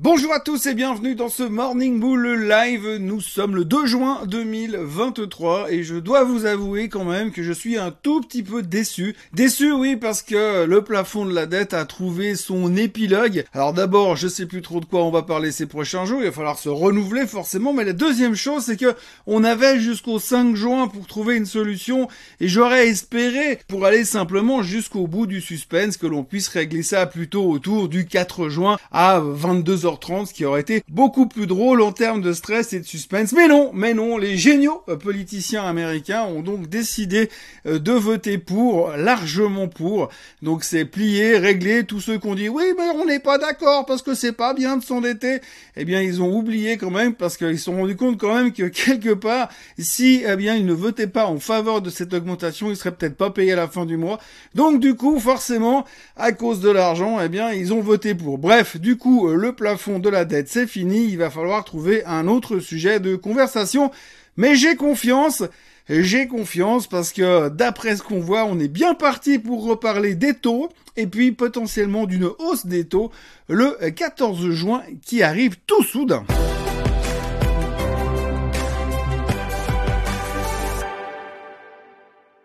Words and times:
Bonjour 0.00 0.32
à 0.32 0.40
tous 0.40 0.64
et 0.64 0.72
bienvenue 0.72 1.14
dans 1.14 1.28
ce 1.28 1.42
Morning 1.42 2.00
Bull 2.00 2.48
Live. 2.48 2.96
Nous 2.98 3.20
sommes 3.20 3.54
le 3.54 3.66
2 3.66 3.84
juin 3.84 4.22
2023 4.26 5.70
et 5.70 5.82
je 5.82 5.96
dois 5.96 6.24
vous 6.24 6.46
avouer 6.46 6.88
quand 6.88 7.04
même 7.04 7.30
que 7.30 7.42
je 7.42 7.52
suis 7.52 7.76
un 7.76 7.90
tout 7.90 8.22
petit 8.22 8.42
peu 8.42 8.62
déçu. 8.62 9.14
Déçu 9.34 9.70
oui 9.70 9.96
parce 9.96 10.22
que 10.22 10.64
le 10.64 10.82
plafond 10.82 11.26
de 11.26 11.34
la 11.34 11.44
dette 11.44 11.74
a 11.74 11.84
trouvé 11.84 12.36
son 12.36 12.74
épilogue. 12.74 13.44
Alors 13.52 13.74
d'abord 13.74 14.16
je 14.16 14.28
sais 14.28 14.46
plus 14.46 14.62
trop 14.62 14.80
de 14.80 14.86
quoi 14.86 15.04
on 15.04 15.10
va 15.10 15.24
parler 15.24 15.52
ces 15.52 15.66
prochains 15.66 16.06
jours, 16.06 16.20
il 16.20 16.24
va 16.24 16.32
falloir 16.32 16.58
se 16.58 16.70
renouveler 16.70 17.26
forcément. 17.26 17.74
Mais 17.74 17.84
la 17.84 17.92
deuxième 17.92 18.34
chose 18.34 18.64
c'est 18.64 18.78
que 18.78 18.94
on 19.26 19.44
avait 19.44 19.78
jusqu'au 19.78 20.18
5 20.18 20.56
juin 20.56 20.88
pour 20.88 21.06
trouver 21.06 21.36
une 21.36 21.44
solution 21.44 22.08
et 22.40 22.48
j'aurais 22.48 22.88
espéré 22.88 23.60
pour 23.68 23.84
aller 23.84 24.06
simplement 24.06 24.62
jusqu'au 24.62 25.06
bout 25.06 25.26
du 25.26 25.42
suspense 25.42 25.98
que 25.98 26.06
l'on 26.06 26.24
puisse 26.24 26.48
régler 26.48 26.82
ça 26.82 27.04
plutôt 27.04 27.50
autour 27.50 27.90
du 27.90 28.06
4 28.06 28.48
juin 28.48 28.78
à 28.90 29.20
22 29.20 29.81
30 29.90 30.28
ce 30.28 30.34
qui 30.34 30.44
aurait 30.44 30.60
été 30.60 30.82
beaucoup 30.88 31.26
plus 31.26 31.46
drôle 31.46 31.82
en 31.82 31.92
termes 31.92 32.22
de 32.22 32.32
stress 32.32 32.72
et 32.72 32.80
de 32.80 32.84
suspense. 32.84 33.32
Mais 33.32 33.48
non, 33.48 33.70
mais 33.74 33.94
non, 33.94 34.18
les 34.18 34.36
géniaux 34.36 34.82
euh, 34.88 34.96
politiciens 34.96 35.64
américains 35.64 36.24
ont 36.24 36.42
donc 36.42 36.68
décidé 36.68 37.28
euh, 37.66 37.78
de 37.78 37.92
voter 37.92 38.38
pour, 38.38 38.90
largement 38.96 39.68
pour. 39.68 40.08
Donc 40.42 40.64
c'est 40.64 40.84
plié, 40.84 41.38
réglé, 41.38 41.84
tous 41.84 42.00
ceux 42.00 42.18
qui 42.18 42.26
ont 42.26 42.34
dit 42.34 42.48
oui 42.48 42.64
mais 42.76 42.90
on 42.94 43.04
n'est 43.06 43.20
pas 43.20 43.38
d'accord 43.38 43.86
parce 43.86 44.02
que 44.02 44.14
c'est 44.14 44.32
pas 44.32 44.54
bien 44.54 44.76
de 44.76 44.84
s'endetter, 44.84 45.40
eh 45.76 45.84
bien 45.84 46.00
ils 46.00 46.22
ont 46.22 46.34
oublié 46.34 46.76
quand 46.76 46.90
même 46.90 47.14
parce 47.14 47.36
qu'ils 47.36 47.58
se 47.58 47.64
sont 47.64 47.76
rendus 47.76 47.96
compte 47.96 48.18
quand 48.18 48.34
même 48.34 48.52
que 48.52 48.62
quelque 48.68 49.14
part, 49.14 49.48
si 49.78 50.22
eh 50.26 50.36
bien 50.36 50.54
ils 50.56 50.66
ne 50.66 50.72
votaient 50.72 51.06
pas 51.06 51.26
en 51.26 51.38
faveur 51.38 51.82
de 51.82 51.90
cette 51.90 52.14
augmentation, 52.14 52.70
ils 52.70 52.76
seraient 52.76 52.92
peut-être 52.92 53.16
pas 53.16 53.30
payés 53.30 53.52
à 53.52 53.56
la 53.56 53.68
fin 53.68 53.86
du 53.86 53.96
mois. 53.96 54.18
Donc 54.54 54.80
du 54.80 54.94
coup, 54.94 55.18
forcément, 55.18 55.84
à 56.16 56.32
cause 56.32 56.60
de 56.60 56.70
l'argent, 56.70 57.18
eh 57.20 57.28
bien 57.28 57.52
ils 57.52 57.72
ont 57.72 57.80
voté 57.80 58.14
pour. 58.14 58.38
Bref, 58.38 58.76
du 58.76 58.96
coup, 58.96 59.28
euh, 59.28 59.34
le 59.34 59.52
plafond 59.72 59.98
de 59.98 60.10
la 60.10 60.26
dette, 60.26 60.50
c'est 60.50 60.66
fini, 60.66 61.06
il 61.06 61.16
va 61.16 61.30
falloir 61.30 61.64
trouver 61.64 62.04
un 62.04 62.28
autre 62.28 62.58
sujet 62.58 63.00
de 63.00 63.16
conversation. 63.16 63.90
Mais 64.36 64.54
j'ai 64.54 64.76
confiance, 64.76 65.44
j'ai 65.88 66.26
confiance 66.26 66.86
parce 66.86 67.10
que 67.10 67.48
d'après 67.48 67.96
ce 67.96 68.02
qu'on 68.02 68.20
voit, 68.20 68.44
on 68.44 68.58
est 68.58 68.68
bien 68.68 68.92
parti 68.92 69.38
pour 69.38 69.64
reparler 69.64 70.14
des 70.14 70.34
taux 70.34 70.68
et 70.98 71.06
puis 71.06 71.32
potentiellement 71.32 72.04
d'une 72.04 72.28
hausse 72.38 72.66
des 72.66 72.84
taux 72.84 73.10
le 73.48 73.78
14 73.88 74.50
juin 74.50 74.82
qui 75.06 75.22
arrive 75.22 75.56
tout 75.66 75.82
soudain. 75.82 76.26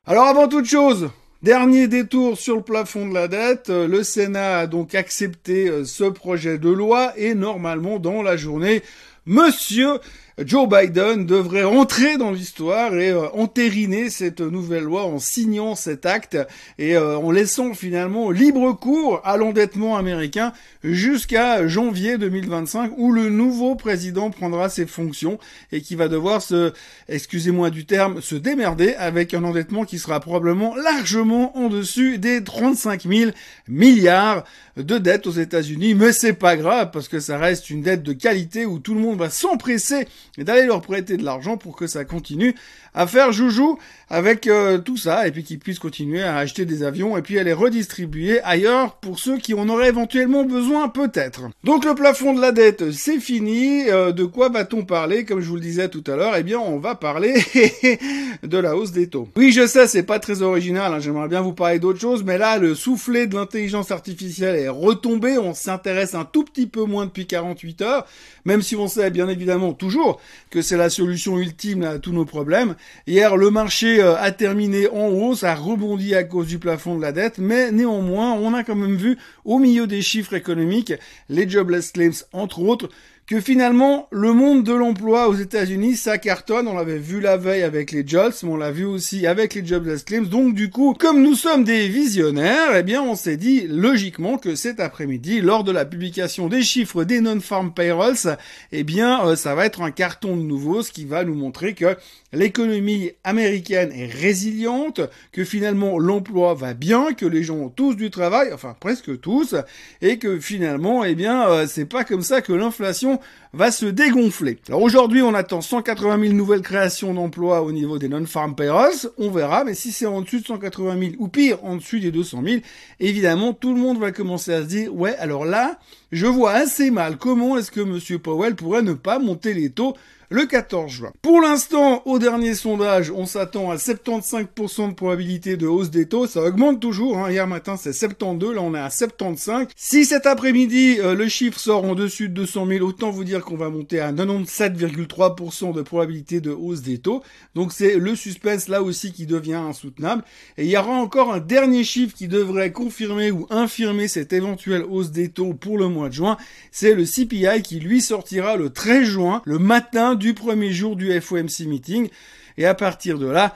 Alors 0.05 0.27
avant 0.27 0.47
toute 0.47 0.65
chose, 0.65 1.09
Dernier 1.43 1.87
détour 1.87 2.35
sur 2.35 2.55
le 2.55 2.63
plafond 2.63 3.07
de 3.07 3.13
la 3.13 3.27
dette, 3.27 3.69
le 3.69 4.01
Sénat 4.01 4.57
a 4.57 4.67
donc 4.67 4.95
accepté 4.95 5.69
euh, 5.69 5.85
ce 5.85 6.05
projet 6.05 6.57
de 6.57 6.69
loi 6.69 7.13
et 7.15 7.35
normalement 7.35 7.99
dans 7.99 8.23
la 8.23 8.37
journée, 8.37 8.81
Monsieur 9.27 9.99
Joe 10.45 10.69
Biden 10.69 11.25
devrait 11.25 11.63
entrer 11.63 12.17
dans 12.17 12.29
l'histoire 12.29 12.93
et 12.95 13.09
euh, 13.09 13.27
entériner 13.33 14.11
cette 14.11 14.39
nouvelle 14.39 14.83
loi 14.83 15.03
en 15.05 15.17
signant 15.17 15.73
cet 15.73 16.05
acte 16.05 16.37
et 16.77 16.95
euh, 16.95 17.17
en 17.17 17.31
laissant 17.31 17.73
finalement 17.73 18.29
libre 18.29 18.71
cours 18.73 19.19
à 19.23 19.35
l'endettement 19.35 19.97
américain 19.97 20.53
jusqu'à 20.83 21.67
janvier 21.67 22.19
2025 22.19 22.91
où 22.97 23.11
le 23.11 23.29
nouveau 23.29 23.73
président 23.73 24.29
prendra 24.29 24.69
ses 24.69 24.85
fonctions 24.85 25.39
et 25.71 25.81
qui 25.81 25.95
va 25.95 26.07
devoir 26.07 26.43
se, 26.43 26.71
excusez-moi 27.09 27.71
du 27.71 27.87
terme, 27.87 28.21
se 28.21 28.35
démerder 28.35 28.93
avec 28.93 29.33
un 29.33 29.43
endettement 29.43 29.85
qui 29.85 29.97
sera 29.97 30.19
probablement 30.19 30.75
largement 30.75 31.57
en 31.57 31.67
dessus 31.67 32.19
des 32.19 32.43
35 32.43 33.07
000 33.09 33.31
milliards 33.67 34.43
de 34.75 34.99
dettes 34.99 35.25
aux 35.25 35.31
États-Unis. 35.31 35.95
Mais 35.95 36.13
c'est 36.13 36.33
pas 36.33 36.55
grave 36.57 36.91
parce 36.93 37.07
que 37.07 37.19
ça 37.19 37.39
reste 37.39 37.71
une 37.71 37.81
dette 37.81 38.03
de 38.03 38.13
qualité 38.13 38.67
où 38.67 38.77
tout 38.77 38.93
le 38.93 39.01
monde 39.01 39.17
va 39.17 39.31
s'empresser 39.31 40.07
et 40.37 40.43
d'aller 40.43 40.65
leur 40.65 40.81
prêter 40.81 41.17
de 41.17 41.23
l'argent 41.23 41.57
pour 41.57 41.75
que 41.75 41.87
ça 41.87 42.05
continue 42.05 42.55
à 42.93 43.07
faire 43.07 43.31
joujou 43.31 43.77
avec 44.09 44.47
euh, 44.47 44.77
tout 44.79 44.97
ça 44.97 45.27
et 45.27 45.31
puis 45.31 45.43
qu'ils 45.43 45.59
puissent 45.59 45.79
continuer 45.79 46.23
à 46.23 46.37
acheter 46.37 46.65
des 46.65 46.83
avions 46.83 47.17
et 47.17 47.21
puis 47.21 47.37
à 47.39 47.43
les 47.43 47.53
redistribuer 47.53 48.41
ailleurs 48.41 48.95
pour 48.95 49.19
ceux 49.19 49.37
qui 49.37 49.53
en 49.53 49.67
auraient 49.69 49.89
éventuellement 49.89 50.43
besoin 50.43 50.89
peut-être. 50.89 51.43
Donc 51.63 51.85
le 51.85 51.93
plafond 51.93 52.33
de 52.33 52.41
la 52.41 52.51
dette, 52.51 52.91
c'est 52.91 53.19
fini. 53.19 53.89
Euh, 53.89 54.11
de 54.11 54.23
quoi 54.23 54.49
va-t-on 54.49 54.85
parler? 54.85 55.25
Comme 55.25 55.41
je 55.41 55.49
vous 55.49 55.55
le 55.55 55.61
disais 55.61 55.89
tout 55.89 56.03
à 56.07 56.15
l'heure, 56.15 56.35
eh 56.35 56.43
bien 56.43 56.59
on 56.59 56.79
va 56.79 56.95
parler 56.95 57.35
de 58.43 58.57
la 58.57 58.75
hausse 58.75 58.91
des 58.91 59.07
taux. 59.07 59.27
Oui, 59.35 59.51
je 59.51 59.67
sais, 59.67 59.87
c'est 59.87 60.03
pas 60.03 60.19
très 60.19 60.41
original. 60.41 60.93
Hein. 60.93 60.99
J'aimerais 60.99 61.27
bien 61.27 61.41
vous 61.41 61.53
parler 61.53 61.79
d'autre 61.79 61.99
chose, 61.99 62.23
mais 62.23 62.37
là, 62.37 62.57
le 62.57 62.75
soufflet 62.75 63.27
de 63.27 63.35
l'intelligence 63.35 63.91
artificielle 63.91 64.55
est 64.55 64.69
retombé. 64.69 65.37
On 65.37 65.53
s'intéresse 65.53 66.15
un 66.15 66.25
tout 66.25 66.43
petit 66.43 66.67
peu 66.67 66.83
moins 66.83 67.05
depuis 67.05 67.27
48 67.27 67.81
heures, 67.81 68.05
même 68.45 68.61
si 68.61 68.75
on 68.75 68.87
sait 68.87 69.11
bien 69.11 69.27
évidemment 69.27 69.73
toujours 69.73 70.19
que 70.49 70.61
c'est 70.61 70.77
la 70.77 70.89
solution 70.89 71.37
ultime 71.37 71.83
à 71.83 71.99
tous 71.99 72.11
nos 72.11 72.25
problèmes. 72.25 72.75
Hier, 73.05 73.35
le 73.37 73.49
marché 73.49 74.01
euh, 74.01 74.15
a 74.17 74.31
terminé 74.31 74.87
en 74.89 75.07
hausse, 75.07 75.43
a 75.43 75.55
rebondi 75.55 76.15
à 76.15 76.23
cause 76.23 76.47
du 76.47 76.59
plafond 76.59 76.95
de 76.95 77.01
la 77.01 77.11
dette, 77.11 77.37
mais 77.37 77.71
néanmoins, 77.71 78.33
on 78.33 78.53
a 78.53 78.63
quand 78.63 78.75
même 78.75 78.95
vu 78.95 79.17
au 79.45 79.59
milieu 79.59 79.87
des 79.87 80.01
chiffres 80.01 80.33
économiques, 80.33 80.93
les 81.29 81.49
jobless 81.49 81.91
claims 81.91 82.25
entre 82.33 82.59
autres, 82.59 82.89
que 83.27 83.41
finalement 83.41 84.07
le 84.11 84.31
monde 84.31 84.63
de 84.63 84.73
l'emploi 84.73 85.27
aux 85.27 85.35
États-Unis 85.35 85.97
ça 85.97 86.17
cartonne. 86.17 86.67
On 86.67 86.75
l'avait 86.75 86.97
vu 86.97 87.19
la 87.19 87.35
veille 87.35 87.63
avec 87.63 87.91
les 87.91 88.07
jobs, 88.07 88.33
mais 88.41 88.49
on 88.49 88.55
l'a 88.55 88.71
vu 88.71 88.85
aussi 88.85 89.27
avec 89.27 89.53
les 89.53 89.65
jobless 89.65 90.03
claims. 90.03 90.27
Donc 90.27 90.53
du 90.55 90.69
coup, 90.69 90.93
comme 90.97 91.21
nous 91.21 91.35
sommes 91.35 91.65
des 91.65 91.89
visionnaires, 91.89 92.75
eh 92.75 92.83
bien 92.83 93.03
on 93.03 93.15
s'est 93.15 93.35
dit 93.35 93.67
logiquement 93.67 94.37
que 94.37 94.55
cet 94.55 94.79
après-midi, 94.79 95.41
lors 95.41 95.65
de 95.65 95.73
la 95.73 95.83
publication 95.83 96.47
des 96.47 96.63
chiffres 96.63 97.03
des 97.03 97.19
non-farm 97.19 97.73
payrolls, 97.73 98.37
eh 98.71 98.83
bien 98.83 99.25
euh, 99.25 99.35
ça 99.35 99.55
va 99.55 99.65
être 99.65 99.81
un 99.81 99.91
carton 99.91 100.37
de 100.37 100.43
nouveau, 100.43 100.81
ce 100.81 100.91
qui 100.93 101.03
va 101.03 101.25
nous 101.25 101.35
montrer 101.35 101.73
que 101.73 101.97
l'économie 102.33 103.11
américaine 103.23 103.91
est 103.91 104.11
résiliente, 104.11 105.01
que 105.31 105.43
finalement 105.43 105.99
l'emploi 105.99 106.53
va 106.53 106.73
bien, 106.73 107.13
que 107.13 107.25
les 107.25 107.43
gens 107.43 107.55
ont 107.55 107.69
tous 107.69 107.95
du 107.95 108.09
travail, 108.09 108.51
enfin 108.53 108.75
presque 108.79 109.19
tous, 109.19 109.55
et 110.01 110.17
que 110.17 110.39
finalement, 110.39 111.03
eh 111.03 111.15
bien, 111.15 111.47
euh, 111.49 111.65
c'est 111.67 111.85
pas 111.85 112.03
comme 112.03 112.21
ça 112.21 112.41
que 112.41 112.53
l'inflation 112.53 113.16
va 113.53 113.71
se 113.71 113.85
dégonfler. 113.85 114.59
Alors 114.67 114.81
aujourd'hui, 114.81 115.21
on 115.21 115.33
attend 115.33 115.61
180 115.61 116.19
000 116.19 116.33
nouvelles 116.33 116.61
créations 116.61 117.13
d'emplois 117.13 117.61
au 117.61 117.71
niveau 117.71 117.97
des 117.97 118.09
non-farm 118.09 118.55
payrolls, 118.55 119.11
on 119.17 119.31
verra, 119.31 119.63
mais 119.63 119.73
si 119.73 119.91
c'est 119.91 120.05
en 120.05 120.21
dessus 120.21 120.41
de 120.41 120.45
180 120.45 120.99
000, 120.99 121.11
ou 121.19 121.27
pire, 121.27 121.63
en 121.63 121.77
dessus 121.77 121.99
des 121.99 122.11
200 122.11 122.41
000, 122.45 122.61
évidemment, 122.99 123.53
tout 123.53 123.73
le 123.73 123.79
monde 123.79 123.99
va 123.99 124.11
commencer 124.11 124.53
à 124.53 124.61
se 124.61 124.67
dire, 124.67 124.93
ouais, 124.93 125.15
alors 125.17 125.45
là, 125.45 125.79
je 126.11 126.25
vois 126.25 126.51
assez 126.51 126.91
mal 126.91 127.17
comment 127.17 127.57
est-ce 127.57 127.71
que 127.71 127.81
Monsieur 127.81 128.19
Powell 128.19 128.55
pourrait 128.55 128.81
ne 128.81 128.93
pas 128.93 129.19
monter 129.19 129.53
les 129.53 129.69
taux 129.69 129.95
le 130.29 130.45
14 130.45 130.91
juin. 130.91 131.11
Pour 131.21 131.39
l'instant, 131.39 132.01
au 132.05 132.19
dernier 132.19 132.53
sondage, 132.53 133.11
on 133.11 133.25
s'attend 133.25 133.71
à 133.71 133.77
75% 133.77 134.89
de 134.89 134.93
probabilité 134.93 135.55
de 135.55 135.67
hausse 135.67 135.89
des 135.89 136.07
taux. 136.07 136.27
Ça 136.27 136.41
augmente 136.41 136.81
toujours. 136.81 137.17
Hein. 137.17 137.31
Hier 137.31 137.47
matin, 137.47 137.77
c'est 137.77 137.93
72. 137.93 138.55
Là, 138.55 138.61
on 138.61 138.75
est 138.75 138.79
à 138.79 138.89
75. 138.89 139.67
Si 139.75 140.05
cet 140.05 140.25
après-midi, 140.25 140.97
euh, 140.99 141.15
le 141.15 141.29
chiffre 141.29 141.59
sort 141.59 141.85
en 141.85 141.95
dessus 141.95 142.27
de 142.27 142.33
200 142.33 142.67
000, 142.67 142.85
autant 142.85 143.09
vous 143.09 143.23
dire 143.23 143.41
qu'on 143.41 143.55
va 143.55 143.69
monter 143.69 144.01
à 144.01 144.11
97,3% 144.11 145.73
de 145.73 145.81
probabilité 145.81 146.41
de 146.41 146.51
hausse 146.51 146.81
des 146.81 146.97
taux. 146.97 147.23
Donc, 147.55 147.71
c'est 147.71 147.95
le 147.95 148.15
suspense 148.15 148.67
là 148.67 148.83
aussi 148.83 149.13
qui 149.13 149.27
devient 149.27 149.53
insoutenable. 149.53 150.23
Et 150.57 150.65
il 150.65 150.69
y 150.69 150.77
aura 150.77 150.91
encore 150.91 151.33
un 151.33 151.39
dernier 151.39 151.85
chiffre 151.85 152.13
qui 152.13 152.27
devrait 152.27 152.73
confirmer 152.73 153.31
ou 153.31 153.47
infirmer 153.49 154.09
cette 154.09 154.33
éventuelle 154.33 154.83
hausse 154.83 155.11
des 155.11 155.29
taux 155.29 155.53
pour 155.53 155.77
le 155.77 155.87
de 156.05 156.13
juin. 156.13 156.37
C'est 156.71 156.93
le 156.93 157.03
CPI 157.03 157.61
qui 157.63 157.79
lui 157.79 158.01
sortira 158.01 158.55
le 158.55 158.69
13 158.69 159.03
juin, 159.03 159.41
le 159.45 159.59
matin 159.59 160.15
du 160.15 160.33
premier 160.33 160.71
jour 160.71 160.95
du 160.95 161.11
FOMC 161.19 161.65
meeting. 161.65 162.09
Et 162.57 162.65
à 162.65 162.73
partir 162.73 163.19
de 163.19 163.27
là, 163.27 163.55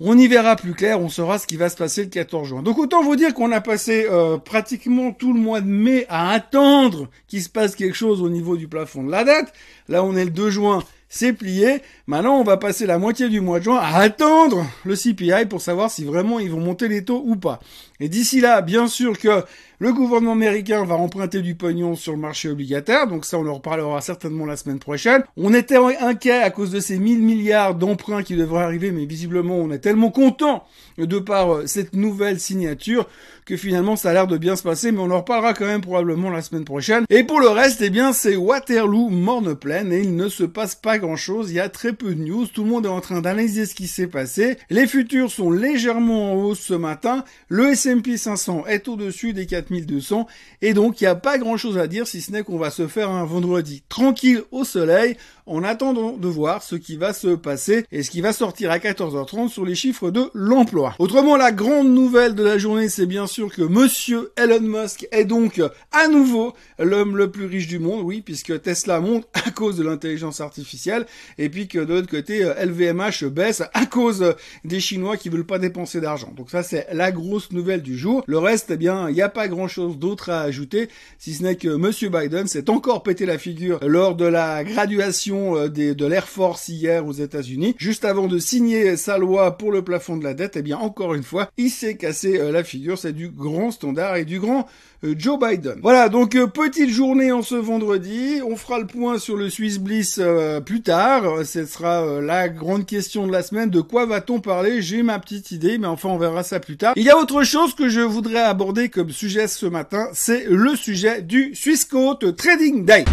on 0.00 0.16
y 0.16 0.28
verra 0.28 0.56
plus 0.56 0.72
clair, 0.72 1.00
on 1.00 1.10
saura 1.10 1.38
ce 1.38 1.46
qui 1.46 1.56
va 1.56 1.68
se 1.68 1.76
passer 1.76 2.04
le 2.04 2.08
14 2.08 2.48
juin. 2.48 2.62
Donc 2.62 2.78
autant 2.78 3.02
vous 3.02 3.16
dire 3.16 3.34
qu'on 3.34 3.52
a 3.52 3.60
passé 3.60 4.06
euh, 4.10 4.38
pratiquement 4.38 5.12
tout 5.12 5.34
le 5.34 5.38
mois 5.38 5.60
de 5.60 5.66
mai 5.66 6.06
à 6.08 6.30
attendre 6.30 7.08
qu'il 7.28 7.42
se 7.42 7.50
passe 7.50 7.76
quelque 7.76 7.96
chose 7.96 8.22
au 8.22 8.30
niveau 8.30 8.56
du 8.56 8.66
plafond 8.66 9.04
de 9.04 9.10
la 9.10 9.24
dette. 9.24 9.52
Là 9.88 10.02
on 10.02 10.16
est 10.16 10.24
le 10.24 10.30
2 10.30 10.48
juin, 10.48 10.82
c'est 11.12 11.32
plié. 11.32 11.82
Maintenant 12.06 12.38
on 12.38 12.44
va 12.44 12.56
passer 12.56 12.86
la 12.86 12.96
moitié 12.96 13.28
du 13.28 13.40
mois 13.40 13.58
de 13.58 13.64
juin 13.64 13.78
à 13.78 13.98
attendre 13.98 14.64
le 14.84 14.94
CPI 14.94 15.46
pour 15.48 15.60
savoir 15.60 15.90
si 15.90 16.04
vraiment 16.04 16.38
ils 16.38 16.50
vont 16.50 16.60
monter 16.60 16.88
les 16.88 17.04
taux 17.04 17.22
ou 17.26 17.36
pas. 17.36 17.60
Et 17.98 18.08
d'ici 18.08 18.40
là, 18.40 18.62
bien 18.62 18.86
sûr 18.86 19.18
que 19.18 19.44
le 19.80 19.92
gouvernement 19.92 20.32
américain 20.32 20.84
va 20.84 20.94
emprunter 20.94 21.42
du 21.42 21.54
pognon 21.54 21.96
sur 21.96 22.12
le 22.12 22.18
marché 22.18 22.48
obligataire, 22.48 23.08
donc 23.08 23.24
ça 23.24 23.38
on 23.38 23.46
en 23.46 23.54
reparlera 23.54 24.00
certainement 24.00 24.46
la 24.46 24.56
semaine 24.56 24.78
prochaine. 24.78 25.24
On 25.36 25.52
était 25.52 25.76
inquiet 25.76 26.42
à 26.42 26.50
cause 26.50 26.70
de 26.70 26.80
ces 26.80 26.98
1000 26.98 27.22
milliards 27.22 27.74
d'emprunts 27.74 28.22
qui 28.22 28.36
devraient 28.36 28.62
arriver, 28.62 28.92
mais 28.92 29.04
visiblement 29.04 29.56
on 29.56 29.70
est 29.70 29.80
tellement 29.80 30.10
content 30.10 30.64
de 30.96 31.18
par 31.18 31.54
euh, 31.54 31.66
cette 31.66 31.94
nouvelle 31.94 32.38
signature 32.38 33.08
que 33.50 33.56
finalement 33.56 33.96
ça 33.96 34.10
a 34.10 34.12
l'air 34.12 34.26
de 34.26 34.38
bien 34.38 34.56
se 34.56 34.62
passer, 34.62 34.92
mais 34.92 35.00
on 35.00 35.10
en 35.10 35.18
reparlera 35.18 35.54
quand 35.54 35.66
même 35.66 35.80
probablement 35.80 36.30
la 36.30 36.42
semaine 36.42 36.64
prochaine. 36.64 37.04
Et 37.10 37.24
pour 37.24 37.40
le 37.40 37.48
reste, 37.48 37.80
eh 37.80 37.90
bien 37.90 38.12
c'est 38.12 38.36
Waterloo 38.36 39.08
morne 39.08 39.54
pleine 39.54 39.92
et 39.92 40.00
il 40.00 40.16
ne 40.16 40.28
se 40.28 40.44
passe 40.44 40.74
pas 40.74 40.98
grand 40.98 41.16
chose, 41.16 41.50
il 41.50 41.54
y 41.54 41.60
a 41.60 41.68
très 41.68 41.92
peu 41.92 42.14
de 42.14 42.22
news, 42.22 42.46
tout 42.46 42.64
le 42.64 42.70
monde 42.70 42.86
est 42.86 42.90
en 42.90 43.00
train 43.00 43.20
d'analyser 43.20 43.66
ce 43.66 43.74
qui 43.74 43.86
s'est 43.86 44.06
passé. 44.06 44.56
Les 44.68 44.86
futurs 44.86 45.30
sont 45.30 45.50
légèrement 45.50 46.32
en 46.32 46.36
hausse 46.36 46.60
ce 46.60 46.74
matin, 46.74 47.24
le 47.48 47.70
S&P 47.70 48.16
500 48.16 48.66
est 48.66 48.88
au-dessus 48.88 49.32
des 49.32 49.46
4000 49.46 49.70
4200. 49.70 50.26
Et 50.62 50.74
donc, 50.74 51.00
il 51.00 51.04
n'y 51.04 51.08
a 51.08 51.14
pas 51.14 51.38
grand 51.38 51.56
chose 51.56 51.78
à 51.78 51.86
dire 51.86 52.06
si 52.06 52.20
ce 52.20 52.32
n'est 52.32 52.42
qu'on 52.42 52.58
va 52.58 52.70
se 52.70 52.86
faire 52.86 53.10
un 53.10 53.24
vendredi 53.24 53.82
tranquille 53.88 54.42
au 54.50 54.64
soleil 54.64 55.16
en 55.46 55.64
attendant 55.64 56.16
de 56.16 56.28
voir 56.28 56.62
ce 56.62 56.76
qui 56.76 56.96
va 56.96 57.12
se 57.12 57.28
passer 57.28 57.84
et 57.90 58.02
ce 58.02 58.10
qui 58.10 58.20
va 58.20 58.32
sortir 58.32 58.70
à 58.70 58.78
14h30 58.78 59.48
sur 59.48 59.64
les 59.64 59.74
chiffres 59.74 60.10
de 60.10 60.30
l'emploi. 60.32 60.94
Autrement, 60.98 61.36
la 61.36 61.50
grande 61.50 61.88
nouvelle 61.88 62.34
de 62.34 62.44
la 62.44 62.58
journée, 62.58 62.88
c'est 62.88 63.06
bien 63.06 63.26
sûr 63.26 63.39
que 63.48 63.62
monsieur 63.62 64.32
Elon 64.36 64.60
Musk 64.60 65.06
est 65.12 65.24
donc 65.24 65.60
à 65.92 66.08
nouveau 66.08 66.54
l'homme 66.78 67.16
le 67.16 67.30
plus 67.30 67.46
riche 67.46 67.68
du 67.68 67.78
monde, 67.78 68.02
oui, 68.02 68.22
puisque 68.22 68.60
Tesla 68.62 69.00
monte 69.00 69.26
à 69.46 69.50
cause 69.50 69.76
de 69.76 69.82
l'intelligence 69.82 70.40
artificielle 70.40 71.06
et 71.38 71.48
puis 71.48 71.68
que 71.68 71.78
de 71.78 71.94
l'autre 71.94 72.10
côté, 72.10 72.42
LVMH 72.42 73.24
baisse 73.26 73.62
à 73.72 73.86
cause 73.86 74.34
des 74.64 74.80
Chinois 74.80 75.16
qui 75.16 75.28
veulent 75.28 75.46
pas 75.46 75.58
dépenser 75.58 76.00
d'argent. 76.00 76.32
Donc 76.36 76.50
ça, 76.50 76.62
c'est 76.62 76.86
la 76.92 77.12
grosse 77.12 77.52
nouvelle 77.52 77.82
du 77.82 77.96
jour. 77.96 78.22
Le 78.26 78.38
reste, 78.38 78.70
eh 78.70 78.76
bien, 78.76 79.08
il 79.08 79.14
n'y 79.14 79.22
a 79.22 79.28
pas 79.28 79.48
grand 79.48 79.68
chose 79.68 79.98
d'autre 79.98 80.30
à 80.30 80.40
ajouter, 80.42 80.88
si 81.18 81.34
ce 81.34 81.42
n'est 81.42 81.56
que 81.56 81.68
monsieur 81.68 82.08
Biden 82.08 82.46
s'est 82.46 82.70
encore 82.70 83.02
pété 83.02 83.26
la 83.26 83.38
figure 83.38 83.78
lors 83.86 84.16
de 84.16 84.24
la 84.24 84.64
graduation 84.64 85.56
euh, 85.56 85.68
de 85.68 86.06
l'Air 86.06 86.28
Force 86.28 86.68
hier 86.68 87.06
aux 87.06 87.12
États-Unis, 87.12 87.74
juste 87.78 88.04
avant 88.04 88.26
de 88.26 88.38
signer 88.38 88.96
sa 88.96 89.18
loi 89.18 89.56
pour 89.56 89.72
le 89.72 89.82
plafond 89.82 90.16
de 90.16 90.24
la 90.24 90.34
dette, 90.34 90.56
eh 90.56 90.62
bien 90.62 90.78
encore 90.78 91.14
une 91.14 91.22
fois, 91.22 91.50
il 91.56 91.70
s'est 91.70 91.96
cassé 91.96 92.38
euh, 92.38 92.52
la 92.52 92.64
figure. 92.64 92.98
C'est 92.98 93.12
du 93.12 93.29
grand 93.34 93.70
standard 93.70 94.16
et 94.16 94.24
du 94.24 94.40
grand 94.40 94.66
euh, 95.04 95.14
Joe 95.16 95.38
Biden. 95.38 95.78
Voilà, 95.82 96.08
donc 96.08 96.36
petite 96.52 96.90
journée 96.90 97.32
en 97.32 97.42
ce 97.42 97.54
vendredi. 97.54 98.40
On 98.46 98.56
fera 98.56 98.78
le 98.78 98.86
point 98.86 99.18
sur 99.18 99.36
le 99.36 99.48
Swiss 99.50 99.78
Bliss 99.78 100.20
plus 100.66 100.82
tard. 100.82 101.44
Ce 101.44 101.64
sera 101.64 102.20
la 102.20 102.48
grande 102.48 102.86
question 102.86 103.26
de 103.26 103.32
la 103.32 103.42
semaine. 103.42 103.70
De 103.70 103.80
quoi 103.80 104.06
va-t-on 104.06 104.40
parler? 104.40 104.82
J'ai 104.82 105.02
ma 105.02 105.18
petite 105.18 105.50
idée, 105.50 105.78
mais 105.78 105.86
enfin 105.86 106.08
on 106.08 106.18
verra 106.18 106.42
ça 106.42 106.60
plus 106.60 106.76
tard. 106.76 106.92
Il 106.96 107.04
y 107.04 107.10
a 107.10 107.18
autre 107.18 107.42
chose 107.44 107.74
que 107.74 107.88
je 107.88 108.00
voudrais 108.00 108.42
aborder 108.42 108.88
comme 108.88 109.10
sujet 109.10 109.46
ce 109.46 109.66
matin, 109.66 110.08
c'est 110.12 110.44
le 110.48 110.76
sujet 110.76 111.22
du 111.22 111.54
Swissquote 111.54 112.36
Trading 112.36 112.84
Day. 112.84 113.04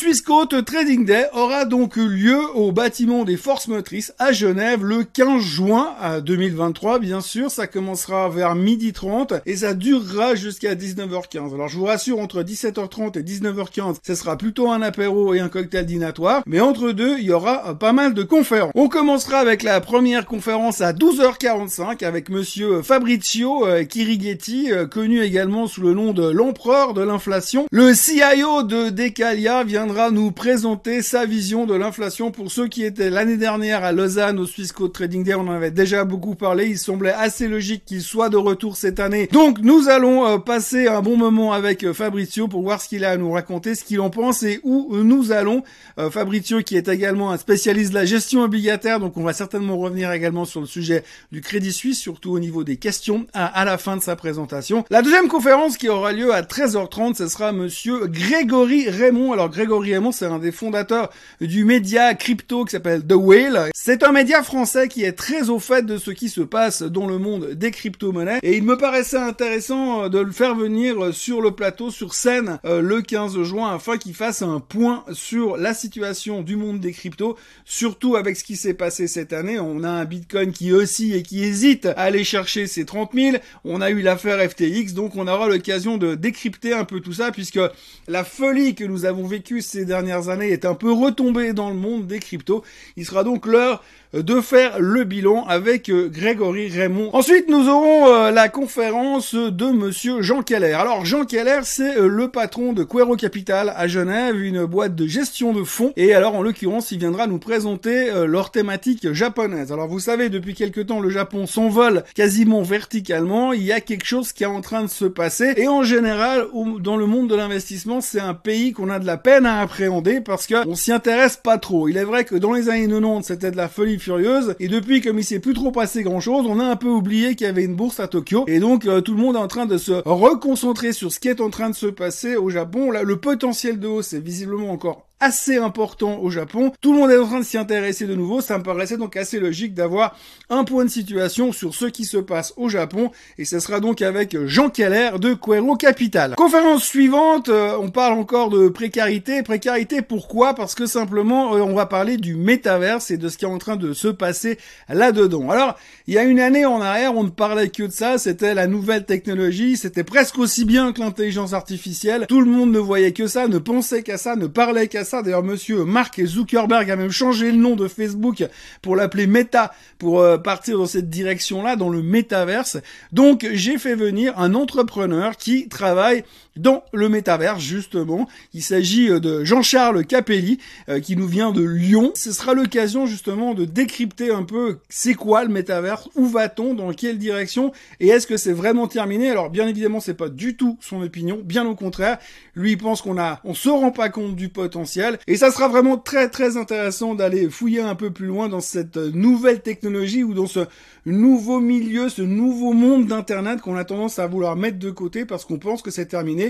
Swissquote 0.00 0.64
Trading 0.64 1.04
Day 1.04 1.26
aura 1.34 1.66
donc 1.66 1.96
eu 1.96 2.08
lieu 2.08 2.40
au 2.54 2.72
bâtiment 2.72 3.24
des 3.24 3.36
forces 3.36 3.68
motrices 3.68 4.14
à 4.18 4.32
Genève 4.32 4.82
le 4.82 5.04
15 5.04 5.42
juin 5.42 5.94
2023, 6.24 7.00
bien 7.00 7.20
sûr. 7.20 7.50
Ça 7.50 7.66
commencera 7.66 8.30
vers 8.30 8.54
midi 8.54 8.94
30 8.94 9.34
et 9.44 9.56
ça 9.56 9.74
durera 9.74 10.36
jusqu'à 10.36 10.74
19h15. 10.74 11.52
Alors 11.52 11.68
je 11.68 11.76
vous 11.76 11.84
rassure, 11.84 12.18
entre 12.18 12.42
17h30 12.42 13.18
et 13.18 13.22
19h15, 13.22 13.96
ce 14.02 14.14
sera 14.14 14.38
plutôt 14.38 14.70
un 14.70 14.80
apéro 14.80 15.34
et 15.34 15.40
un 15.40 15.50
cocktail 15.50 15.84
dînatoire. 15.84 16.44
Mais 16.46 16.60
entre 16.60 16.92
deux, 16.92 17.18
il 17.18 17.26
y 17.26 17.32
aura 17.32 17.78
pas 17.78 17.92
mal 17.92 18.14
de 18.14 18.22
conférences. 18.22 18.72
On 18.74 18.88
commencera 18.88 19.36
avec 19.36 19.62
la 19.62 19.82
première 19.82 20.24
conférence 20.24 20.80
à 20.80 20.94
12h45 20.94 22.06
avec 22.06 22.30
monsieur 22.30 22.80
Fabrizio 22.80 23.66
euh, 23.66 23.84
Kirighetti, 23.84 24.72
euh, 24.72 24.86
connu 24.86 25.20
également 25.20 25.66
sous 25.66 25.82
le 25.82 25.92
nom 25.92 26.14
de 26.14 26.26
l'empereur 26.26 26.94
de 26.94 27.02
l'inflation, 27.02 27.66
le 27.70 27.92
CIO 27.92 28.62
de 28.62 28.88
Decalia 28.88 29.62
nous 29.90 30.30
présenter 30.30 31.02
sa 31.02 31.26
vision 31.26 31.66
de 31.66 31.74
l'inflation. 31.74 32.30
Pour 32.30 32.50
ceux 32.50 32.68
qui 32.68 32.84
étaient 32.84 33.10
l'année 33.10 33.36
dernière 33.36 33.82
à 33.82 33.92
Lausanne 33.92 34.38
au 34.38 34.46
Swissquote 34.46 34.92
Trading 34.92 35.24
Day, 35.24 35.34
on 35.34 35.40
en 35.40 35.50
avait 35.50 35.70
déjà 35.70 36.04
beaucoup 36.04 36.36
parlé. 36.36 36.66
Il 36.66 36.78
semblait 36.78 37.12
assez 37.12 37.48
logique 37.48 37.84
qu'il 37.84 38.00
soit 38.00 38.28
de 38.28 38.36
retour 38.36 38.76
cette 38.76 39.00
année. 39.00 39.28
Donc 39.32 39.58
nous 39.58 39.88
allons 39.88 40.26
euh, 40.26 40.38
passer 40.38 40.86
un 40.86 41.02
bon 41.02 41.16
moment 41.16 41.52
avec 41.52 41.84
euh, 41.84 41.92
Fabrizio 41.92 42.46
pour 42.46 42.62
voir 42.62 42.80
ce 42.80 42.88
qu'il 42.88 43.04
a 43.04 43.10
à 43.10 43.16
nous 43.16 43.32
raconter, 43.32 43.74
ce 43.74 43.84
qu'il 43.84 44.00
en 44.00 44.10
pense 44.10 44.44
et 44.44 44.60
où 44.62 44.96
nous 44.96 45.32
allons. 45.32 45.64
Euh, 45.98 46.08
Fabrizio 46.08 46.62
qui 46.62 46.76
est 46.76 46.88
également 46.88 47.32
un 47.32 47.36
spécialiste 47.36 47.90
de 47.90 47.96
la 47.96 48.04
gestion 48.04 48.42
obligataire, 48.42 49.00
donc 49.00 49.16
on 49.16 49.24
va 49.24 49.32
certainement 49.32 49.76
revenir 49.76 50.12
également 50.12 50.44
sur 50.44 50.60
le 50.60 50.66
sujet 50.66 51.02
du 51.32 51.40
Crédit 51.40 51.72
Suisse, 51.72 51.98
surtout 51.98 52.30
au 52.30 52.38
niveau 52.38 52.64
des 52.64 52.76
questions 52.76 53.26
à 53.32 53.64
la 53.64 53.76
fin 53.76 53.96
de 53.96 54.02
sa 54.02 54.14
présentation. 54.14 54.84
La 54.90 55.02
deuxième 55.02 55.28
conférence 55.28 55.76
qui 55.76 55.88
aura 55.88 56.12
lieu 56.12 56.32
à 56.32 56.42
13h30, 56.42 57.16
ce 57.16 57.28
sera 57.28 57.52
monsieur 57.52 58.06
Grégory 58.06 58.88
Raymond. 58.88 59.32
Alors 59.32 59.48
Grégory 59.48 59.79
C'est 60.12 60.26
un 60.26 60.38
des 60.38 60.52
fondateurs 60.52 61.10
du 61.40 61.64
média 61.64 62.14
crypto 62.14 62.64
qui 62.64 62.72
s'appelle 62.72 63.02
The 63.06 63.14
Whale. 63.14 63.70
C'est 63.74 64.02
un 64.02 64.12
média 64.12 64.42
français 64.42 64.88
qui 64.88 65.04
est 65.04 65.12
très 65.12 65.48
au 65.48 65.58
fait 65.58 65.86
de 65.86 65.96
ce 65.96 66.10
qui 66.10 66.28
se 66.28 66.42
passe 66.42 66.82
dans 66.82 67.06
le 67.06 67.18
monde 67.18 67.52
des 67.54 67.70
crypto-monnaies 67.70 68.40
et 68.42 68.56
il 68.56 68.62
me 68.62 68.76
paraissait 68.76 69.16
intéressant 69.16 70.04
euh, 70.04 70.08
de 70.08 70.18
le 70.18 70.32
faire 70.32 70.54
venir 70.54 71.14
sur 71.14 71.40
le 71.40 71.52
plateau, 71.52 71.90
sur 71.90 72.12
scène, 72.12 72.58
euh, 72.66 72.82
le 72.82 73.00
15 73.00 73.42
juin 73.42 73.74
afin 73.74 73.96
qu'il 73.96 74.14
fasse 74.14 74.42
un 74.42 74.60
point 74.60 75.04
sur 75.12 75.56
la 75.56 75.72
situation 75.72 76.42
du 76.42 76.56
monde 76.56 76.80
des 76.80 76.92
cryptos, 76.92 77.36
surtout 77.64 78.16
avec 78.16 78.36
ce 78.36 78.44
qui 78.44 78.56
s'est 78.56 78.74
passé 78.74 79.06
cette 79.06 79.32
année. 79.32 79.58
On 79.58 79.82
a 79.82 79.88
un 79.88 80.04
Bitcoin 80.04 80.52
qui 80.52 80.72
oscille 80.72 81.14
et 81.14 81.22
qui 81.22 81.42
hésite 81.42 81.86
à 81.86 81.92
aller 81.92 82.24
chercher 82.24 82.66
ses 82.66 82.84
30 82.84 83.12
000. 83.14 83.36
On 83.64 83.80
a 83.80 83.90
eu 83.90 84.02
l'affaire 84.02 84.38
FTX, 84.50 84.92
donc 84.92 85.16
on 85.16 85.26
aura 85.26 85.48
l'occasion 85.48 85.96
de 85.96 86.14
décrypter 86.14 86.74
un 86.74 86.84
peu 86.84 87.00
tout 87.00 87.14
ça 87.14 87.32
puisque 87.32 87.60
la 88.08 88.24
folie 88.24 88.74
que 88.74 88.84
nous 88.84 89.04
avons 89.04 89.26
vécue 89.26 89.62
ces 89.70 89.84
dernières 89.84 90.28
années 90.28 90.50
est 90.50 90.64
un 90.64 90.74
peu 90.74 90.92
retombé 90.92 91.52
dans 91.52 91.68
le 91.68 91.76
monde 91.76 92.06
des 92.06 92.18
cryptos. 92.18 92.64
Il 92.96 93.06
sera 93.06 93.24
donc 93.24 93.46
l'heure 93.46 93.82
de 94.12 94.40
faire 94.40 94.80
le 94.80 95.04
bilan 95.04 95.44
avec 95.46 95.88
euh, 95.88 96.08
Grégory 96.08 96.68
Raymond. 96.68 97.10
Ensuite, 97.12 97.48
nous 97.48 97.68
aurons 97.68 98.08
euh, 98.08 98.30
la 98.32 98.48
conférence 98.48 99.34
de 99.34 99.66
monsieur 99.66 100.20
Jean 100.20 100.42
Keller. 100.42 100.72
Alors, 100.72 101.04
Jean 101.04 101.24
Keller, 101.24 101.60
c'est 101.62 101.96
euh, 101.96 102.08
le 102.08 102.28
patron 102.28 102.72
de 102.72 102.82
Quero 102.82 103.14
Capital 103.14 103.72
à 103.76 103.86
Genève, 103.86 104.40
une 104.40 104.64
boîte 104.64 104.96
de 104.96 105.06
gestion 105.06 105.52
de 105.52 105.62
fonds. 105.62 105.92
Et 105.96 106.12
alors, 106.12 106.34
en 106.34 106.42
l'occurrence, 106.42 106.90
il 106.90 106.98
viendra 106.98 107.28
nous 107.28 107.38
présenter 107.38 108.10
leur 108.26 108.50
thématique 108.50 109.12
japonaise. 109.12 109.72
Alors, 109.72 109.88
vous 109.88 110.00
savez, 110.00 110.28
depuis 110.28 110.54
quelque 110.54 110.80
temps, 110.80 111.00
le 111.00 111.10
Japon 111.10 111.46
s'envole 111.46 112.04
quasiment 112.14 112.62
verticalement. 112.62 113.52
Il 113.52 113.62
y 113.62 113.72
a 113.72 113.80
quelque 113.80 114.04
chose 114.04 114.32
qui 114.32 114.42
est 114.42 114.46
en 114.46 114.60
train 114.60 114.82
de 114.82 114.88
se 114.88 115.04
passer. 115.04 115.54
Et 115.56 115.68
en 115.68 115.82
général, 115.82 116.46
dans 116.80 116.96
le 116.96 117.06
monde 117.06 117.28
de 117.28 117.34
l'investissement, 117.34 118.00
c'est 118.00 118.20
un 118.20 118.34
pays 118.34 118.72
qu'on 118.72 118.90
a 118.90 118.98
de 118.98 119.06
la 119.06 119.16
peine 119.16 119.46
à 119.46 119.60
appréhender 119.60 120.20
parce 120.20 120.46
qu'on 120.46 120.74
s'y 120.74 120.92
intéresse 120.92 121.36
pas 121.36 121.58
trop. 121.58 121.88
Il 121.88 121.96
est 121.96 122.04
vrai 122.04 122.24
que 122.24 122.34
dans 122.34 122.52
les 122.52 122.68
années 122.68 122.88
90, 122.88 123.26
c'était 123.26 123.50
de 123.50 123.56
la 123.56 123.68
folie 123.68 123.99
furieuse. 124.00 124.54
Et 124.58 124.68
depuis, 124.68 125.00
comme 125.00 125.18
il 125.18 125.24
s'est 125.24 125.38
plus 125.38 125.54
trop 125.54 125.70
passé 125.70 126.02
grand 126.02 126.20
chose, 126.20 126.46
on 126.48 126.58
a 126.58 126.64
un 126.64 126.76
peu 126.76 126.88
oublié 126.88 127.34
qu'il 127.34 127.46
y 127.46 127.50
avait 127.50 127.64
une 127.64 127.76
bourse 127.76 128.00
à 128.00 128.08
Tokyo. 128.08 128.44
Et 128.46 128.58
donc, 128.60 128.86
euh, 128.86 129.00
tout 129.00 129.14
le 129.14 129.20
monde 129.20 129.36
est 129.36 129.40
en 129.40 129.48
train 129.48 129.66
de 129.66 129.78
se 129.78 129.92
reconcentrer 130.04 130.92
sur 130.92 131.12
ce 131.12 131.20
qui 131.20 131.28
est 131.28 131.40
en 131.40 131.50
train 131.50 131.70
de 131.70 131.74
se 131.74 131.86
passer 131.86 132.36
au 132.36 132.50
Japon. 132.50 132.90
Là, 132.90 133.02
le 133.02 133.16
potentiel 133.16 133.78
de 133.78 133.86
hausse 133.86 134.12
est 134.12 134.20
visiblement 134.20 134.70
encore 134.70 135.09
assez 135.20 135.58
important 135.58 136.18
au 136.20 136.30
Japon. 136.30 136.72
Tout 136.80 136.94
le 136.94 136.98
monde 136.98 137.10
est 137.10 137.18
en 137.18 137.26
train 137.26 137.40
de 137.40 137.44
s'y 137.44 137.58
intéresser 137.58 138.06
de 138.06 138.14
nouveau. 138.14 138.40
Ça 138.40 138.58
me 138.58 138.62
paraissait 138.62 138.96
donc 138.96 139.16
assez 139.16 139.38
logique 139.38 139.74
d'avoir 139.74 140.16
un 140.48 140.64
point 140.64 140.84
de 140.84 140.90
situation 140.90 141.52
sur 141.52 141.74
ce 141.74 141.84
qui 141.84 142.06
se 142.06 142.16
passe 142.16 142.54
au 142.56 142.70
Japon. 142.70 143.10
Et 143.36 143.44
ce 143.44 143.60
sera 143.60 143.80
donc 143.80 144.00
avec 144.00 144.36
Jean 144.46 144.70
Keller 144.70 145.10
de 145.20 145.34
Quero 145.34 145.76
Capital. 145.76 146.34
Conférence 146.36 146.84
suivante, 146.84 147.50
euh, 147.50 147.76
on 147.78 147.90
parle 147.90 148.14
encore 148.14 148.48
de 148.48 148.68
précarité. 148.68 149.42
Précarité 149.42 150.00
pourquoi? 150.00 150.54
Parce 150.54 150.74
que 150.74 150.86
simplement, 150.86 151.54
euh, 151.54 151.60
on 151.60 151.74
va 151.74 151.84
parler 151.84 152.16
du 152.16 152.34
métaverse 152.34 153.10
et 153.10 153.18
de 153.18 153.28
ce 153.28 153.36
qui 153.36 153.44
est 153.44 153.48
en 153.48 153.58
train 153.58 153.76
de 153.76 153.92
se 153.92 154.08
passer 154.08 154.58
là-dedans. 154.88 155.50
Alors, 155.50 155.76
il 156.06 156.14
y 156.14 156.18
a 156.18 156.24
une 156.24 156.40
année 156.40 156.64
en 156.64 156.80
arrière, 156.80 157.14
on 157.14 157.24
ne 157.24 157.30
parlait 157.30 157.68
que 157.68 157.82
de 157.82 157.92
ça. 157.92 158.16
C'était 158.16 158.54
la 158.54 158.66
nouvelle 158.66 159.04
technologie. 159.04 159.76
C'était 159.76 160.04
presque 160.04 160.38
aussi 160.38 160.64
bien 160.64 160.92
que 160.92 161.00
l'intelligence 161.00 161.52
artificielle. 161.52 162.24
Tout 162.26 162.40
le 162.40 162.50
monde 162.50 162.72
ne 162.72 162.78
voyait 162.78 163.12
que 163.12 163.26
ça, 163.26 163.48
ne 163.48 163.58
pensait 163.58 164.02
qu'à 164.02 164.16
ça, 164.16 164.34
ne 164.34 164.46
parlait 164.46 164.88
qu'à 164.88 165.04
ça 165.04 165.09
D'ailleurs, 165.12 165.42
monsieur 165.42 165.84
Mark 165.84 166.20
Zuckerberg 166.24 166.90
a 166.90 166.96
même 166.96 167.10
changé 167.10 167.50
le 167.50 167.58
nom 167.58 167.76
de 167.76 167.88
Facebook 167.88 168.44
pour 168.82 168.96
l'appeler 168.96 169.26
Meta, 169.26 169.72
pour 169.98 170.20
euh, 170.20 170.38
partir 170.38 170.78
dans 170.78 170.86
cette 170.86 171.10
direction-là, 171.10 171.76
dans 171.76 171.88
le 171.88 172.02
métaverse. 172.02 172.78
Donc, 173.12 173.46
j'ai 173.52 173.78
fait 173.78 173.94
venir 173.94 174.38
un 174.38 174.54
entrepreneur 174.54 175.36
qui 175.36 175.68
travaille 175.68 176.24
dans 176.56 176.82
le 176.92 177.08
métaverse 177.08 177.62
justement. 177.62 178.28
Il 178.54 178.62
s'agit 178.62 179.08
euh, 179.08 179.20
de 179.20 179.44
Jean-Charles 179.44 180.04
Capelli 180.04 180.58
euh, 180.88 181.00
qui 181.00 181.16
nous 181.16 181.26
vient 181.26 181.52
de 181.52 181.62
Lyon. 181.62 182.12
Ce 182.14 182.32
sera 182.32 182.54
l'occasion 182.54 183.06
justement 183.06 183.54
de 183.54 183.64
décrypter 183.64 184.30
un 184.30 184.42
peu 184.42 184.78
c'est 184.88 185.14
quoi 185.14 185.44
le 185.44 185.50
métaverse, 185.50 186.08
où 186.16 186.26
va-t-on, 186.26 186.74
dans 186.74 186.92
quelle 186.92 187.18
direction 187.18 187.72
et 188.00 188.08
est-ce 188.08 188.26
que 188.26 188.36
c'est 188.36 188.52
vraiment 188.52 188.88
terminé? 188.88 189.30
Alors 189.30 189.50
bien 189.50 189.68
évidemment 189.68 190.00
c'est 190.00 190.14
pas 190.14 190.28
du 190.28 190.56
tout 190.56 190.76
son 190.80 191.02
opinion, 191.02 191.40
bien 191.42 191.66
au 191.66 191.74
contraire. 191.74 192.18
Lui 192.54 192.72
il 192.72 192.78
pense 192.78 193.02
qu'on 193.02 193.18
a, 193.18 193.40
on 193.44 193.54
se 193.54 193.68
rend 193.68 193.90
pas 193.92 194.08
compte 194.08 194.36
du 194.36 194.48
potentiel 194.48 195.18
et 195.26 195.36
ça 195.36 195.50
sera 195.50 195.68
vraiment 195.68 195.98
très 195.98 196.28
très 196.28 196.56
intéressant 196.56 197.14
d'aller 197.14 197.48
fouiller 197.48 197.80
un 197.80 197.94
peu 197.94 198.10
plus 198.10 198.26
loin 198.26 198.48
dans 198.48 198.60
cette 198.60 198.96
nouvelle 198.96 199.60
technologie 199.60 200.24
ou 200.24 200.34
dans 200.34 200.46
ce 200.46 200.60
nouveau 201.06 201.60
milieu, 201.60 202.08
ce 202.08 202.22
nouveau 202.22 202.72
monde 202.72 203.06
d'internet 203.06 203.60
qu'on 203.60 203.76
a 203.76 203.84
tendance 203.84 204.18
à 204.18 204.26
vouloir 204.26 204.56
mettre 204.56 204.78
de 204.78 204.90
côté 204.90 205.24
parce 205.24 205.44
qu'on 205.44 205.58
pense 205.58 205.82
que 205.82 205.90
c'est 205.90 206.06
terminé 206.06 206.49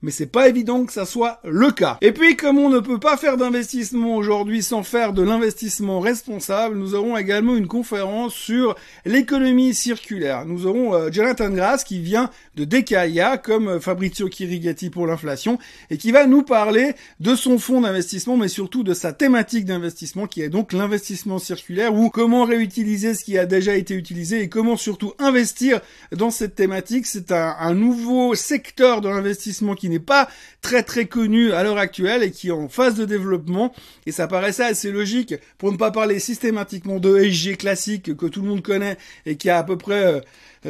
mais 0.00 0.10
c'est 0.12 0.26
pas 0.26 0.48
évident 0.48 0.84
que 0.84 0.92
ça 0.92 1.04
soit 1.04 1.40
le 1.44 1.70
cas. 1.70 1.98
Et 2.00 2.12
puis, 2.12 2.36
comme 2.36 2.58
on 2.58 2.68
ne 2.68 2.78
peut 2.78 3.00
pas 3.00 3.16
faire 3.16 3.36
d'investissement 3.36 4.14
aujourd'hui 4.14 4.62
sans 4.62 4.82
faire 4.82 5.12
de 5.12 5.22
l'investissement 5.22 6.00
responsable, 6.00 6.76
nous 6.76 6.94
aurons 6.94 7.16
également 7.16 7.56
une 7.56 7.66
conférence 7.66 8.34
sur 8.34 8.76
l'économie 9.04 9.74
circulaire. 9.74 10.46
Nous 10.46 10.66
aurons 10.66 10.94
euh, 10.94 11.10
Jonathan 11.10 11.50
Grass 11.50 11.82
qui 11.82 12.00
vient 12.00 12.30
de 12.54 12.64
Decaia, 12.64 13.38
comme 13.38 13.68
euh, 13.68 13.80
Fabrizio 13.80 14.28
Chirigati 14.30 14.90
pour 14.90 15.06
l'inflation, 15.06 15.58
et 15.90 15.96
qui 15.96 16.12
va 16.12 16.26
nous 16.26 16.42
parler 16.42 16.92
de 17.18 17.34
son 17.34 17.58
fonds 17.58 17.80
d'investissement, 17.80 18.36
mais 18.36 18.48
surtout 18.48 18.84
de 18.84 18.94
sa 18.94 19.12
thématique 19.12 19.64
d'investissement, 19.64 20.26
qui 20.26 20.42
est 20.42 20.48
donc 20.48 20.72
l'investissement 20.72 21.38
circulaire, 21.38 21.94
ou 21.94 22.10
comment 22.10 22.44
réutiliser 22.44 23.14
ce 23.14 23.24
qui 23.24 23.36
a 23.36 23.46
déjà 23.46 23.74
été 23.74 23.94
utilisé 23.94 24.42
et 24.42 24.48
comment 24.48 24.76
surtout 24.76 25.12
investir 25.18 25.80
dans 26.12 26.30
cette 26.30 26.54
thématique. 26.54 27.06
C'est 27.06 27.32
un, 27.32 27.56
un 27.58 27.74
nouveau 27.74 28.36
secteur 28.36 29.00
de 29.00 29.08
l'investissement 29.08 29.74
qui 29.74 29.87
n'est 29.88 29.98
pas 29.98 30.28
très 30.62 30.82
très 30.82 31.06
connu 31.06 31.52
à 31.52 31.62
l'heure 31.62 31.78
actuelle 31.78 32.22
et 32.22 32.30
qui 32.30 32.48
est 32.48 32.52
en 32.52 32.68
phase 32.68 32.94
de 32.94 33.04
développement. 33.04 33.72
Et 34.06 34.12
ça 34.12 34.26
paraissait 34.26 34.64
assez 34.64 34.90
logique 34.90 35.34
pour 35.58 35.72
ne 35.72 35.76
pas 35.76 35.90
parler 35.90 36.18
systématiquement 36.18 36.98
de 36.98 37.18
SG 37.18 37.56
classique 37.56 38.16
que 38.16 38.26
tout 38.26 38.42
le 38.42 38.48
monde 38.48 38.62
connaît 38.62 38.96
et 39.26 39.36
qui 39.36 39.50
a 39.50 39.58
à 39.58 39.64
peu 39.64 39.76
près 39.76 40.22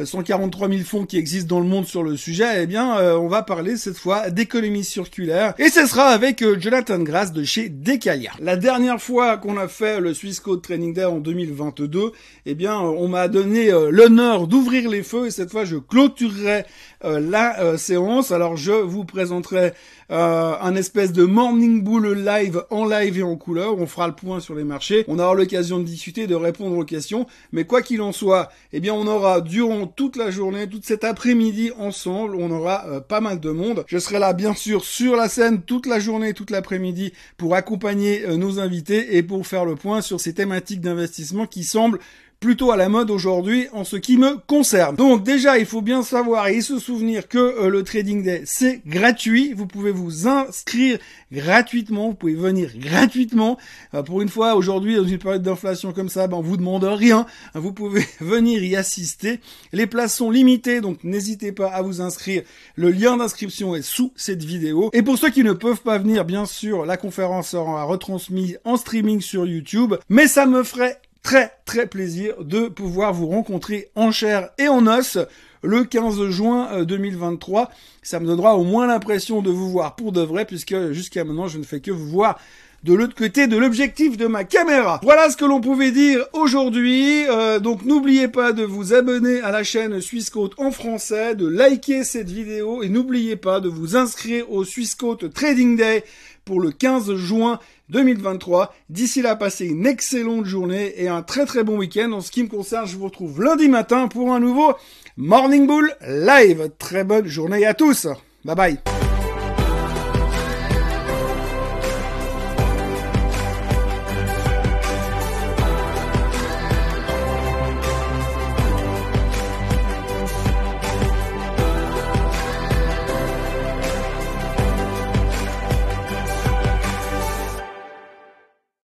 143 0.03 0.67
euh, 0.67 0.71
000 0.71 0.83
fonds 0.83 1.05
qui 1.05 1.17
existent 1.17 1.55
dans 1.55 1.61
le 1.61 1.67
monde 1.67 1.85
sur 1.85 2.03
le 2.03 2.15
sujet, 2.15 2.63
eh 2.63 2.67
bien, 2.67 2.97
euh, 2.97 3.17
on 3.17 3.27
va 3.27 3.41
parler 3.41 3.77
cette 3.77 3.97
fois 3.97 4.29
d'économie 4.29 4.83
circulaire. 4.83 5.53
Et 5.57 5.69
ce 5.69 5.85
sera 5.85 6.07
avec 6.07 6.41
euh, 6.41 6.59
Jonathan 6.59 6.99
Grass 6.99 7.33
de 7.33 7.43
chez 7.43 7.69
Decalia. 7.69 8.31
La 8.39 8.55
dernière 8.55 9.01
fois 9.01 9.37
qu'on 9.37 9.57
a 9.57 9.67
fait 9.67 9.99
le 9.99 10.13
Swiss 10.13 10.39
Code 10.39 10.61
Training 10.61 10.93
Day 10.93 11.05
en 11.05 11.19
2022, 11.19 12.11
eh 12.45 12.55
bien, 12.55 12.77
on 12.79 13.07
m'a 13.07 13.27
donné 13.27 13.71
l'honneur 13.89 14.47
d'ouvrir 14.47 14.89
les 14.89 15.03
feux 15.03 15.27
et 15.27 15.31
cette 15.31 15.51
fois, 15.51 15.65
je 15.65 15.77
clôturerai 15.77 16.65
la 17.03 17.77
séance. 17.77 18.31
Alors, 18.31 18.57
je 18.57 18.71
vous 18.71 19.05
présenterai 19.09 19.73
euh, 20.11 20.53
un 20.61 20.75
espèce 20.75 21.11
de 21.11 21.23
morning 21.23 21.83
bull 21.83 22.13
live 22.13 22.63
en 22.69 22.85
live 22.85 23.19
et 23.19 23.23
en 23.23 23.35
couleur. 23.35 23.77
On 23.77 23.87
fera 23.87 24.07
le 24.07 24.13
point 24.13 24.39
sur 24.39 24.55
les 24.55 24.63
marchés. 24.63 25.05
On 25.07 25.19
aura 25.19 25.33
l'occasion 25.33 25.79
de 25.79 25.83
discuter, 25.83 26.27
de 26.27 26.35
répondre 26.35 26.77
aux 26.77 26.85
questions. 26.85 27.27
Mais 27.51 27.65
quoi 27.65 27.81
qu'il 27.81 28.01
en 28.01 28.11
soit, 28.11 28.49
eh 28.73 28.79
bien, 28.79 28.93
on 28.93 29.07
aura 29.07 29.41
durant 29.41 29.87
toute 29.87 30.15
la 30.15 30.31
journée, 30.31 30.67
toute 30.67 30.85
cet 30.85 31.03
après-midi 31.03 31.71
ensemble, 31.77 32.35
on 32.35 32.51
aura 32.51 32.85
euh, 32.87 32.99
pas 32.99 33.21
mal 33.21 33.39
de 33.39 33.51
monde. 33.51 33.83
Je 33.87 33.97
serai 33.97 34.19
là, 34.19 34.33
bien 34.33 34.53
sûr, 34.53 34.83
sur 34.83 35.15
la 35.15 35.29
scène 35.29 35.61
toute 35.61 35.85
la 35.85 35.99
journée, 35.99 36.33
toute 36.33 36.51
l'après-midi 36.51 37.13
pour 37.37 37.55
accompagner 37.55 38.25
euh, 38.25 38.37
nos 38.37 38.59
invités 38.59 39.17
et 39.17 39.23
pour 39.23 39.45
faire 39.45 39.65
le 39.65 39.75
point 39.75 40.01
sur 40.01 40.19
ces 40.19 40.33
thématiques 40.33 40.81
d'investissement 40.81 41.45
qui 41.45 41.63
semblent 41.63 41.99
plutôt 42.39 42.71
à 42.71 42.77
la 42.77 42.87
mode 42.87 43.11
aujourd'hui 43.11 43.67
en 43.73 43.83
ce 43.83 43.97
qui 43.97 44.17
me 44.17 44.37
concerne. 44.47 44.95
Donc 44.95 45.23
déjà, 45.23 45.57
il 45.57 45.65
faut 45.65 45.81
bien 45.81 46.03
savoir 46.03 46.47
et 46.47 46.61
se 46.61 46.79
souvenir 46.79 47.27
que 47.27 47.37
euh, 47.37 47.69
le 47.69 47.83
Trading 47.83 48.23
Day, 48.23 48.43
c'est 48.45 48.81
gratuit. 48.85 49.53
Vous 49.53 49.67
pouvez 49.67 49.91
vous 49.91 50.27
inscrire 50.27 50.99
gratuitement, 51.31 52.09
vous 52.09 52.15
pouvez 52.15 52.35
venir 52.35 52.71
gratuitement. 52.75 53.57
Euh, 53.93 54.03
pour 54.03 54.21
une 54.21 54.29
fois, 54.29 54.55
aujourd'hui, 54.55 54.95
dans 54.95 55.03
une 55.03 55.17
période 55.17 55.43
d'inflation 55.43 55.91
comme 55.91 56.07
ça, 56.07 56.27
ben, 56.27 56.37
on 56.37 56.41
vous 56.41 56.55
demande 56.55 56.85
rien. 56.85 57.25
Vous 57.55 57.73
pouvez 57.73 58.05
venir 58.21 58.63
y 58.63 58.75
assister. 58.77 59.41
Les 59.73 59.85
places 59.85 60.15
sont 60.15 60.31
limitées, 60.31 60.79
donc 60.79 61.03
n'hésitez 61.03 61.51
pas 61.51 61.67
à 61.67 61.81
vous 61.81 61.99
inscrire. 61.99 62.43
Le 62.75 62.89
lien 62.89 63.17
d'inscription 63.17 63.75
est 63.75 63.81
sous 63.81 64.13
cette 64.15 64.43
vidéo. 64.43 64.89
Et 64.93 65.01
pour 65.01 65.17
ceux 65.17 65.29
qui 65.29 65.43
ne 65.43 65.53
peuvent 65.53 65.81
pas 65.81 65.97
venir, 65.97 66.23
bien 66.23 66.45
sûr, 66.45 66.85
la 66.85 66.95
conférence 66.95 67.49
sera 67.49 67.83
retransmise 67.83 68.59
en 68.63 68.77
streaming 68.77 69.19
sur 69.19 69.45
YouTube. 69.45 69.95
Mais 70.07 70.27
ça 70.27 70.45
me 70.45 70.63
ferait 70.63 71.01
très 71.23 71.51
très 71.65 71.87
plaisir 71.87 72.43
de 72.43 72.67
pouvoir 72.67 73.13
vous 73.13 73.27
rencontrer 73.27 73.89
en 73.95 74.11
chair 74.11 74.49
et 74.57 74.67
en 74.67 74.87
os 74.87 75.17
le 75.61 75.83
15 75.83 76.29
juin 76.29 76.83
2023. 76.83 77.61
Euh, 77.61 77.65
Ça 78.01 78.19
me 78.19 78.25
donnera 78.25 78.55
au 78.55 78.63
moins 78.63 78.87
l'impression 78.87 79.41
de 79.41 79.49
vous 79.49 79.69
voir 79.69 79.95
pour 79.95 80.11
de 80.11 80.21
vrai 80.21 80.45
puisque 80.45 80.91
jusqu'à 80.91 81.23
maintenant 81.23 81.47
je 81.47 81.57
ne 81.57 81.63
fais 81.63 81.81
que 81.81 81.91
vous 81.91 82.07
voir 82.07 82.39
de 82.83 82.93
l'autre 82.93 83.15
côté 83.15 83.47
de 83.47 83.57
l'objectif 83.57 84.17
de 84.17 84.27
ma 84.27 84.43
caméra. 84.43 84.99
Voilà 85.03 85.29
ce 85.29 85.37
que 85.37 85.45
l'on 85.45 85.61
pouvait 85.61 85.91
dire 85.91 86.25
aujourd'hui. 86.33 87.25
Euh, 87.27 87.59
donc 87.59 87.85
n'oubliez 87.85 88.27
pas 88.27 88.53
de 88.53 88.63
vous 88.63 88.93
abonner 88.93 89.41
à 89.41 89.51
la 89.51 89.63
chaîne 89.63 89.99
Swissquote 90.01 90.53
en 90.57 90.71
français, 90.71 91.35
de 91.35 91.47
liker 91.47 92.03
cette 92.03 92.29
vidéo 92.29 92.83
et 92.83 92.89
n'oubliez 92.89 93.35
pas 93.35 93.59
de 93.59 93.69
vous 93.69 93.95
inscrire 93.95 94.51
au 94.51 94.63
Swissquote 94.63 95.33
Trading 95.33 95.75
Day 95.75 96.03
pour 96.45 96.59
le 96.59 96.71
15 96.71 97.15
juin 97.15 97.59
2023. 97.89 98.73
D'ici 98.89 99.21
là, 99.21 99.35
passez 99.35 99.65
une 99.65 99.85
excellente 99.85 100.45
journée 100.45 100.93
et 100.97 101.07
un 101.07 101.21
très 101.21 101.45
très 101.45 101.63
bon 101.63 101.77
week-end. 101.77 102.11
En 102.11 102.21
ce 102.21 102.31
qui 102.31 102.43
me 102.43 102.49
concerne, 102.49 102.87
je 102.87 102.97
vous 102.97 103.05
retrouve 103.05 103.41
lundi 103.43 103.67
matin 103.67 104.07
pour 104.07 104.33
un 104.33 104.39
nouveau 104.39 104.73
Morning 105.17 105.67
Bull 105.67 105.93
Live. 106.07 106.71
Très 106.79 107.03
bonne 107.03 107.27
journée 107.27 107.65
à 107.65 107.73
tous. 107.73 108.07
Bye 108.45 108.55
bye. 108.55 109.08